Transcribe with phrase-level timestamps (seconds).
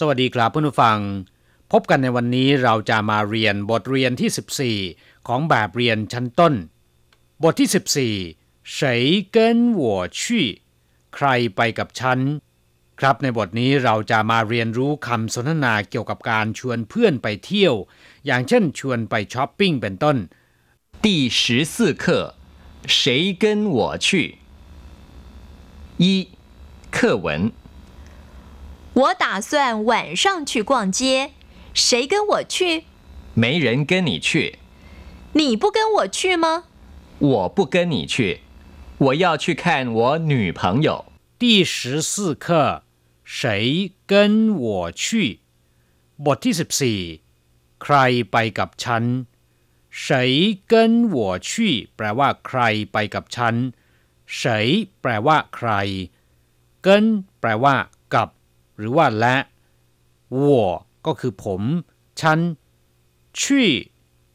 [0.06, 0.98] วัสดีครับเพื่อนผู้ฟัง
[1.72, 6.54] พบกันในวันนี้เราจะมาเรียนบทเรียนที่ 14 ของแบบเรียนชั้นต้น
[7.42, 8.86] บทที่ 14谁
[9.36, 9.38] 跟
[9.80, 9.82] 我
[10.20, 10.22] 去
[11.14, 11.26] ใคร
[11.56, 12.20] ไปกับฉัน
[13.00, 17.74] ครับในบทนี้เราจะมาเรียนรู้คำสนทนาเกี่ยวกับการชวนเพื่อนไปเที่ยว
[18.26, 20.16] อย่างเช่นชวนไปช้อปปิ้งเป็นต้น
[21.04, 21.06] 第
[21.40, 21.42] 十
[21.74, 22.04] 四课
[22.96, 22.96] 谁
[23.42, 23.44] 跟
[23.76, 24.06] 我去
[26.02, 26.04] 一
[26.96, 27.28] 课文
[28.94, 31.32] 我打算晚上去逛街，
[31.74, 32.84] 谁跟我去？
[33.34, 34.58] 没人跟你去。
[35.34, 36.64] 你不跟我去吗？
[37.18, 38.40] 我不跟你去，
[38.98, 41.06] 我要去看我女朋友。
[41.38, 42.82] 第十四课，
[43.22, 45.40] 谁跟我去？
[46.24, 47.00] บทที่สิบสี่
[47.82, 47.96] ใคร
[48.32, 49.04] ไปกับฉัน
[49.90, 50.74] 谁跟
[51.10, 51.50] 我去
[51.96, 52.60] แปลว่าใคร
[52.92, 53.54] ไปกับฉัน
[54.38, 54.40] 谁
[55.00, 55.70] แปลว่าใคร
[56.86, 56.88] 跟
[57.40, 57.99] แปลว่ากับ
[58.80, 59.36] หรือว่าและ
[60.44, 60.46] 我
[61.06, 61.62] ก็คือผม
[62.20, 62.38] ฉัน
[63.40, 63.42] 去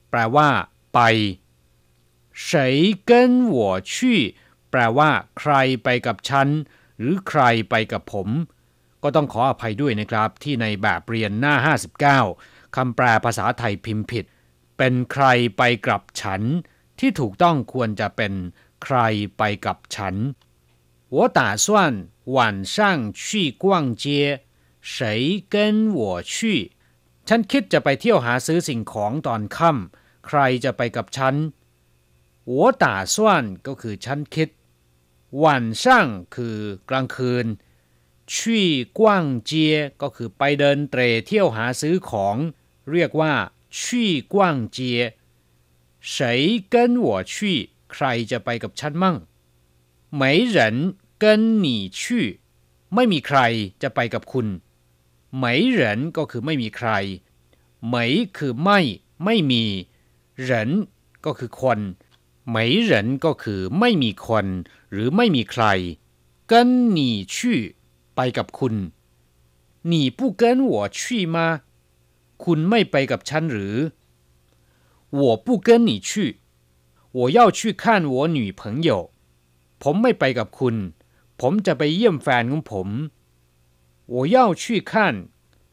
[0.09, 0.47] แปลว่า
[0.93, 0.99] ไป
[2.47, 2.49] 谁
[3.09, 3.11] 跟
[3.55, 3.57] 我
[3.93, 3.93] 去
[4.71, 6.47] แปลว่า ใครไปกับฉัน
[6.97, 8.27] หรือใครไปกับผม
[9.03, 11.55] ก็ต้องขออภัยด้วยนะครับ ที่ในแบบเรียนหน้า
[12.15, 14.25] 59 คำแปลภาษาไทยพิมพ์ผิด
[14.77, 15.25] เป็นใคร
[15.57, 16.41] ไปกับฉัน
[16.99, 18.33] ที่ถูกต้องควรจะเป็น
[18.83, 18.97] ใคร
[19.37, 20.15] ไปกับฉัน
[21.15, 21.67] 我打算
[22.35, 22.75] 晚上
[23.13, 23.63] 去逛
[24.03, 24.05] 街
[24.81, 25.55] 谁跟
[25.99, 26.33] 我去
[27.27, 31.35] ฉันคิดจะไปเที่ยวหาซื้อสิ่งของตอนค่ำใครจะไปกับฉัน
[32.51, 33.15] 我打算
[33.67, 34.49] ก็คือฉันคิด
[35.43, 35.45] 晚
[35.83, 35.85] 上
[36.35, 36.57] คือ
[36.89, 37.45] กลางคืน
[38.33, 38.35] 去
[38.99, 39.01] 逛
[39.49, 39.51] 街
[40.01, 42.37] ก็คือไปเดินเตรเที่ยวหาซื้อของ
[42.91, 43.33] เรียกว่า
[43.77, 43.79] 去
[44.33, 44.35] 逛
[44.75, 44.77] 街
[46.13, 46.13] 谁
[46.73, 47.35] 跟我去
[47.91, 49.15] ใครจะไปกับฉันมั่ง
[50.19, 50.21] 没
[50.55, 50.57] 人
[51.23, 51.25] 跟
[51.63, 51.67] 你
[51.99, 52.01] 去
[52.95, 53.39] ไม่มีใคร
[53.81, 54.47] จะไปกับคุณ
[55.41, 55.43] 没
[55.77, 55.79] 人
[56.17, 56.89] ก็คือไม่มีใคร
[57.93, 57.95] 没
[58.37, 58.79] คือไม่
[59.23, 59.63] ไม่มี
[60.49, 60.51] 人
[61.25, 61.79] ก็คือคน
[62.53, 62.57] 没
[62.89, 62.91] 人
[63.25, 64.45] ก็คือไม่มีคน
[64.91, 65.63] หรือไม่มีใคร
[66.51, 66.53] 跟
[66.97, 66.99] 你
[67.33, 67.35] 去
[68.15, 68.75] ไปกับคุณ
[69.91, 70.99] 你不跟我去
[71.35, 71.37] 吗
[72.43, 73.75] คุณไม่ไปกับฉันหรือ
[75.19, 76.09] 我不跟你去
[77.17, 77.83] 我要去看
[78.13, 78.89] 我女朋友
[79.81, 80.75] ผมไม่ไปกับคุณ
[81.41, 82.87] ผมจะไปเยี่ยมแฟนของผม
[84.13, 84.93] 我要去看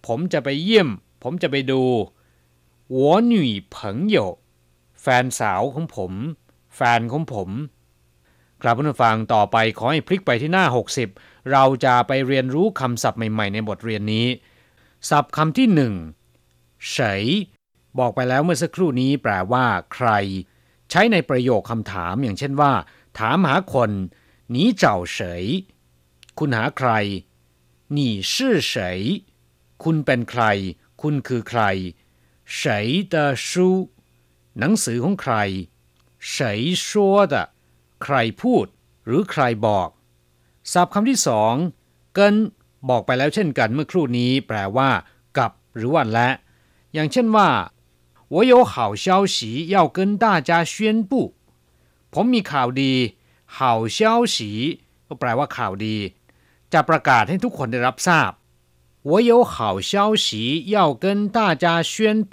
[0.07, 0.89] ผมจะไปเยี่ยม
[1.23, 1.83] ผมจะไปดู
[2.95, 2.97] 我
[3.33, 3.35] 女
[3.75, 3.77] 朋
[4.15, 4.17] 友
[5.03, 6.13] แฟนสาวของผม
[6.77, 7.51] แฟนของผม
[8.63, 10.65] ครับผู้ฟังต่อไปขอให้พลิกไปที่หน้า
[11.07, 14.27] 60 เราจะไปเรียนรู้คำศัพท์ใหม่ๆ ในบทเรียนนี้
[15.11, 15.95] ศัพท์คำที่หนึ่ง
[16.91, 17.25] เฉย
[17.99, 20.11] บอกไปแล้วเมื่อสักครู่นี้แปลว่า ใคร
[20.91, 22.73] ใช้ในประโยคคำถามอย่างเช่นว่า
[23.19, 23.91] ถามหาคน
[24.55, 24.85] 你找
[25.17, 25.19] 谁
[26.39, 26.91] คุณหาใคร
[27.97, 27.99] 你
[28.33, 28.73] 是谁
[29.83, 30.45] คุณเป็นใคร
[31.01, 31.63] คุณคือใคร
[32.59, 32.59] 谁
[33.13, 33.15] 的
[33.47, 33.51] 书
[34.59, 35.35] หนังสือของใคร
[36.35, 36.35] 谁
[36.87, 36.89] 说
[37.33, 37.35] 的
[38.03, 38.67] ใครพูด
[39.07, 39.89] หรือใครบอก
[40.73, 41.55] ศัพท์คำที่สอง
[42.15, 42.35] เกิน
[42.89, 44.91] บอกไปแล้วเช่นกันเมื่อครู่นี้ แปลว่า
[45.37, 46.29] กับ หรือว่าและ
[46.95, 47.49] อย่างเช่นว่า
[48.35, 49.37] 我有好消息
[49.75, 50.75] 要跟大家宣
[51.11, 51.13] 布
[52.13, 52.95] ผมมีข่าวดี
[53.55, 54.51] เห่าเช้าสี
[55.07, 55.97] ก็แปลว่าข่าวดี
[56.73, 58.33] จะประกาศให้ทุกคนได้รับทราบ
[59.09, 59.55] 我有好
[59.91, 59.93] 消
[60.25, 60.27] 息
[60.75, 61.05] 要跟
[61.37, 61.93] 大家宣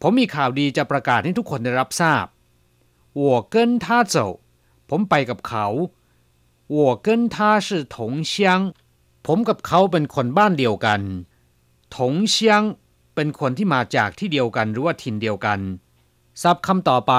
[0.00, 2.26] ผมมีข่าวดีจะประกาศให้ทุกคนได้รับทราบ
[3.20, 3.22] 我
[3.54, 4.16] 跟他走
[4.88, 5.66] ผมไปกับเขา
[6.76, 7.96] 我跟他是同
[8.32, 8.34] 乡
[9.26, 11.00] ผมกับเขาเป็นคนบ้านเดียวกัน
[11.94, 11.96] 同
[12.34, 12.36] 乡
[13.14, 15.60] เป็นคนที่มาจากที่เดียวกันหรือว่าถิ่นเดียวกัน
[16.42, 17.14] ศัพท์คำต่อไป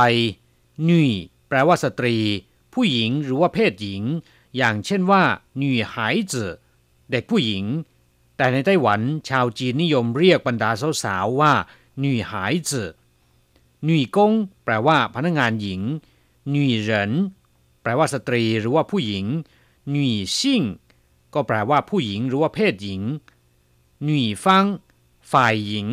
[0.85, 1.09] หนุ่ย
[1.47, 2.15] แปลว่าสตรี
[2.74, 4.02] ผู้หญิงหรือว่าเพศหญิง
[4.56, 5.22] อย่างเช่นว่า
[5.56, 6.44] หนุ่ยหายจื
[7.10, 7.64] เด็กผู้หญิง
[8.36, 10.70] แต่ในไต้หวันชาวจีนนิยมเรียกบรรดา
[11.04, 11.52] สาวๆว่า
[11.98, 12.82] หนุ่ยหายจื
[13.84, 14.32] หนุ่ยกง
[14.64, 15.80] แปลว่าพนักงานหญิง
[16.50, 17.12] หนุ่ยเหริน
[17.82, 19.24] แปลว่าสตรีหรือว่าผู้หญิง
[19.90, 20.62] หนุ่ยซิ่ง
[21.34, 23.02] ก็แปลว่าผู้หญิงหรือว่าเพศหญิง
[24.04, 24.64] หนุ่ยฟัง
[25.32, 25.88] ฝ่ายหญิง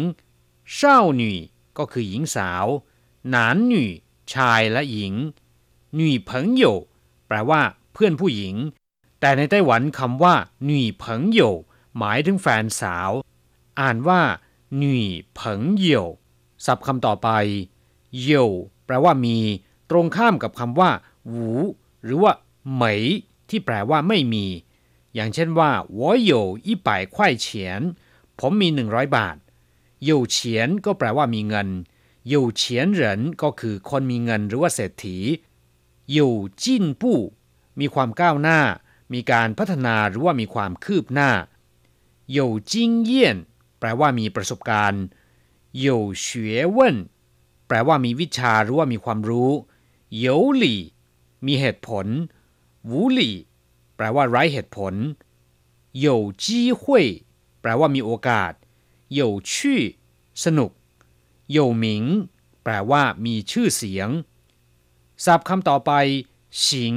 [0.76, 1.38] เศร้าหนุ่ย
[1.78, 2.66] ก็คือหญิงสาว
[3.30, 3.90] หนานหนุ่ย
[4.34, 5.14] ชายและหญิง
[5.95, 6.65] หนุ่ยเผิงโย
[7.29, 7.61] แปลว่า
[7.93, 8.55] เพื่อนผู้หญิง
[9.21, 10.35] แต่ในไต้หวันคำว่า
[10.65, 11.41] หนุ่ยเผิงโย
[11.99, 13.11] หมายถึงแฟนสาว
[13.81, 14.21] อ่านว่า
[14.77, 15.89] หนุ่ยเผิงโย
[16.65, 17.29] ศัพท์คำต่อไป
[18.23, 18.31] โย
[18.87, 19.39] แปลว่ามี
[19.91, 20.91] ตรงข้ามกับคำว่า
[21.29, 21.51] หวู
[22.05, 22.33] หรือว่า
[22.73, 23.03] เหมย
[23.49, 24.47] ที่แปลว่าไม่มี
[25.15, 26.01] อย่างเช่นว่า我
[26.31, 26.33] 有
[26.67, 27.47] 一百块钱
[28.39, 29.37] ผมมีหนึ่งร้อยบาท
[30.09, 30.37] 有钱
[30.85, 31.69] ก็แปลว่ามีเงิน
[32.33, 32.63] 有钱
[33.01, 33.03] 人
[33.43, 35.17] ก็คือคนมีเงินหรือว่าเศรษฐี
[36.12, 36.34] อยู่
[36.64, 37.20] จิ้นปู้
[37.80, 38.60] มีความก้าวหน้า
[39.14, 41.32] มีการพัฒนาหรือว่ามีความคืบหน้า
[42.34, 43.38] อยู่จิ้งเยี่ยน
[43.80, 45.04] แปลว่ามีประสบการณ์
[45.80, 46.28] อยู่เฉ
[46.64, 46.98] วเว่น
[47.68, 49.52] แปลว่ามีวิชาหรือว่ามีความรู้
[50.20, 50.82] อยู่หลี่
[51.46, 52.06] มีเหตุผล
[52.90, 53.36] วูหลี่
[53.96, 54.94] แปลว่าไร้เหตุผล
[56.00, 57.06] อยู่จี้หุย
[57.62, 58.54] แปลว่ามีโอกาส
[59.14, 59.82] อยู่ชื่อ
[60.44, 60.72] สนุก
[61.52, 62.04] อยู่หมิง
[62.64, 64.10] แปลว่ามีชื่อเสียง
[65.26, 65.92] ศัพท์คำต่อไป
[66.70, 66.96] สิง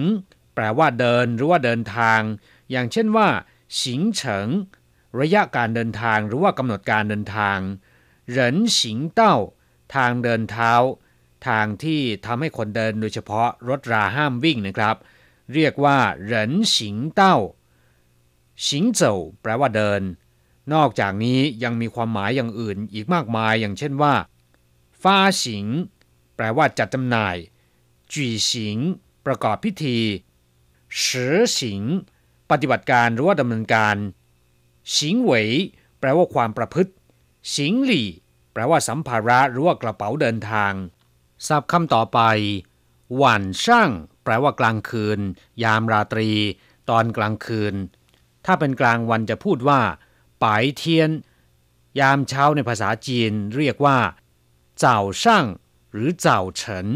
[0.54, 2.20] แปลว่าเดินหรือว่าเดินทาง
[2.70, 3.28] อย่างเช่นว่า
[3.82, 4.48] สิงเฉิง
[5.20, 7.58] ระยะการเดินทางหรือว่ากำหนดการเดินทาง
[8.30, 9.36] เหรินสิงเต้า
[9.94, 10.72] ทางเดินเท้า
[11.48, 14.96] ทางที่ทำให้คนเดินโดยเฉพาะรถราห้ามวิ่งนะครับ
[15.54, 17.36] เรียกว่าเหรินสิงเต้า
[18.68, 20.02] สิงเจ้าแปลว่าเดิน
[20.74, 24.14] นอกจากนี้ยังมีความหมายอย่างอื่นอีกมากมายอย่างเช่นว่า
[25.02, 25.66] ฟ้าสิง
[26.36, 27.36] แปลว่าจัดจำหน่าย
[28.14, 28.78] จีสิง
[29.26, 29.98] ประกอบพิธี
[31.04, 31.82] สือสิง
[32.50, 33.96] ปฏิบัติการหรือว่าดำเนินการ
[34.96, 35.48] สิงเหวย
[35.98, 36.92] แปลว่าความประพฤติ
[37.56, 38.08] สิงหลี่
[38.52, 40.72] แปลว่าสัมภาระหรือว่ากระเป๋าเดินทาง
[41.46, 42.20] ศัพท์คำต่อไป
[43.16, 43.90] หว่านช่าง
[44.24, 45.20] แปลว่ากลางคืน
[45.62, 46.30] ยามราตรี
[46.90, 47.74] ตอนกลางคืน
[48.44, 49.80] ถ้าเป็นกลางวันจะพูดว่า
[50.42, 51.10] ปายเทียน
[52.00, 53.98] ยามเช้าในภาษาจีนเรียกว่า
[54.78, 55.46] เจ้าช่าง
[55.92, 56.86] หรือเจ้าเฉิน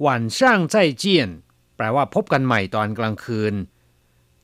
[0.00, 1.30] หว่านช่างใจเจียน
[1.76, 3.54] แปลว่าพบกันใหม่ตอนกลางคืน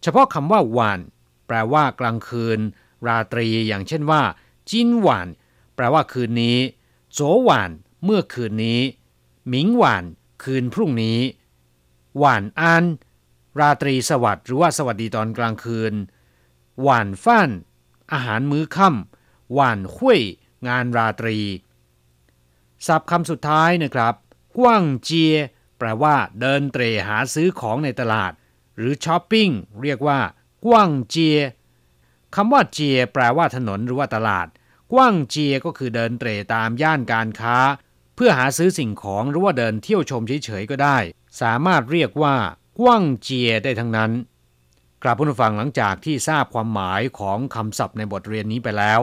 [0.02, 1.00] เฉพาะคำว่าหวาน
[1.46, 2.58] แปลว่ากลางคืน
[3.06, 4.22] ราตรีอย่างเช่นว่า
[4.70, 5.28] จินหวาน
[5.74, 6.58] แปลว่าคืนนี้
[7.12, 7.70] โจหวาน
[8.04, 8.80] เมื่อคืนนี้
[9.48, 10.04] หมิงหวาน
[10.44, 11.20] คืนพรุ่งนี้
[12.18, 12.84] หวานอัน
[13.60, 15.94] ราตรีสวัสดิ์หรือว่าสวัสดีตอนกลางคืน
[16.82, 17.50] หวานฟ้าน
[18.12, 20.20] อาหารมื้อค่ำหวานหุย
[20.68, 21.38] งานราตรี
[22.86, 24.14] ศัพท์คำสุดท้ายนะครับ
[24.58, 25.34] กว้างเจีย
[25.78, 28.32] แปลว่า เดินเตร่หาซื้อของในตลาด
[28.76, 29.50] หรือช้อปปิ้ง
[29.82, 30.18] เรียกว่า
[30.66, 31.38] กว้างเจีย
[32.34, 34.46] คำว่าเจีย แปลว่าถนนหรือว่าตลาด
[34.92, 37.56] กว้างเจียก็คือเดินเตร่ตามย่านการค้า
[38.14, 40.98] เพื่อหาซื้อสิ่งของหรือว่าเดินเที่ยวชมเฉยๆก็ได้
[41.40, 42.34] สามารถเรียกว่า
[42.80, 44.12] กว้างเจียได้ทั้งนั้น
[45.02, 49.00] กราบผู้ฟังหลังจากที่ทราบความหมายของคำศัพท์ในบทเรียนนี้ไปแล้ว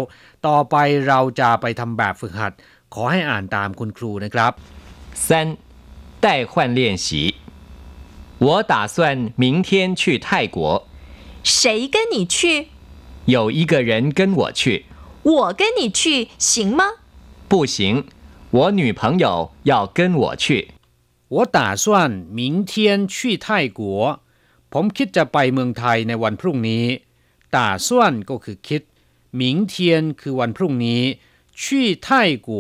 [0.48, 0.76] ต่อไป
[1.08, 2.54] เราจะไปทำแบบฝึกหัด
[2.94, 4.52] ขอให้อ่านตามคุณครูนะครับ
[5.15, 5.57] 三、
[6.21, 7.37] 代换练习。
[8.39, 10.87] 我打算明天去泰国，
[11.43, 12.69] 谁跟你去？
[13.27, 14.85] 有一个人跟我去，
[15.23, 16.85] 我跟你去行吗？
[17.49, 18.05] 不行，
[18.51, 20.71] 我女朋友要跟我去。
[21.29, 24.21] 我打算明天去泰国
[24.71, 26.85] ผมคิดจะไปเมืองไทยในวันพรุ่งนี้
[27.51, 27.89] 打算
[28.31, 28.83] ก็คือคิด
[29.41, 29.75] 明天
[30.21, 31.03] คือวันพรุ่งนี้
[31.61, 32.09] 去泰
[32.49, 32.51] 国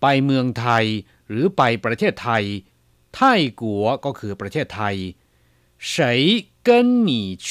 [0.00, 0.84] ไปเมืองไทย
[1.28, 2.44] หรือไปประเทศไทย
[3.14, 3.20] ไท
[3.60, 4.96] กัวก็คือประเทศไทย
[5.92, 5.92] 谁
[6.66, 6.68] 跟
[7.08, 7.10] 你
[7.46, 7.48] 去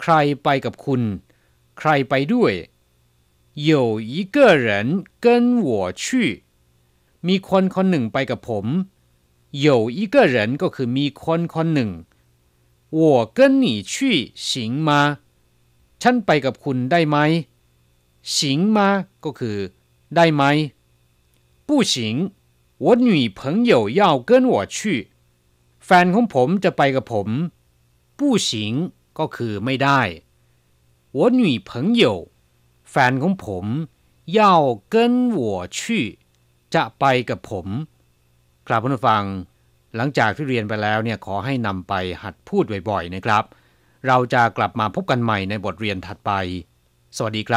[0.00, 0.12] ใคร
[0.42, 1.02] ไปกับคุณ
[1.78, 2.52] ใครไปด้วย
[3.70, 3.72] 有
[4.12, 4.36] 一个
[4.66, 4.68] 人
[5.24, 5.26] 跟
[5.66, 5.68] 我
[6.02, 6.04] 去
[7.26, 8.66] มีคนคนหนึ่งไปกับผม
[9.66, 9.68] 有
[9.98, 11.90] 一个人ก็คือมีคนคนหนึ่ง
[13.00, 13.00] 我
[13.36, 13.94] 跟你去
[14.34, 14.46] 行
[14.88, 14.90] 吗
[16.02, 17.16] ฉันไปกับคุณได้ไหม
[18.34, 18.36] 行
[18.76, 18.78] 吗
[19.24, 19.56] ก็คือ
[20.16, 20.42] ได้ไหม
[21.66, 21.94] 不行
[22.84, 24.76] 我女朋友要跟我去
[25.86, 27.28] แฟนของผมจะไปกับผม
[28.18, 28.50] 不行
[29.18, 30.00] ก็คือไม่ได้
[31.16, 31.70] 我女朋
[32.02, 32.04] 友
[32.90, 33.64] แฟนของผม
[34.38, 34.40] 要
[34.94, 34.96] 跟
[35.38, 35.40] 我
[35.76, 35.78] 去
[36.74, 37.66] จะไปกับผม
[38.66, 39.24] ครับผู้ฟัง
[39.96, 43.44] หลังจากที่เรียนไปแล้วเนี่ยขอให้นำไปหัดพูดบ่อยๆนะครับ
[44.06, 46.32] เราจะกลับมาพบกันใหม่ในบทเรียนถัดไป
[47.16, 47.56] สวัสดีครับ